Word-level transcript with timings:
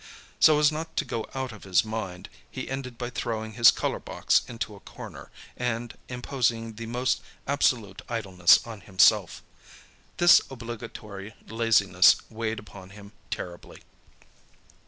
So 0.39 0.57
as 0.57 0.71
not 0.71 0.97
to 0.97 1.05
go 1.05 1.27
out 1.35 1.51
of 1.51 1.63
his 1.63 1.85
mind, 1.85 2.27
he 2.49 2.71
ended 2.71 2.97
by 2.97 3.11
throwing 3.11 3.51
his 3.53 3.69
colour 3.69 3.99
box 3.99 4.41
into 4.47 4.75
a 4.75 4.79
corner, 4.79 5.29
and 5.55 5.95
imposing 6.09 6.73
the 6.73 6.87
most 6.87 7.21
absolute 7.45 8.01
idleness 8.09 8.65
on 8.65 8.81
himself. 8.81 9.43
This 10.17 10.41
obligatory 10.49 11.35
laziness 11.45 12.15
weighed 12.31 12.57
upon 12.57 12.89
him 12.97 13.11
terribly. 13.29 13.83